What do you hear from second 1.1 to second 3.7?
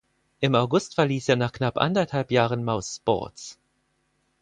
er nach knapp anderthalb Jahren Mousesports.